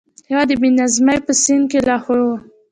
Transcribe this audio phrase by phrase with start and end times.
[0.29, 2.29] هېواد د بې نظمۍ په سین کې لاهو و.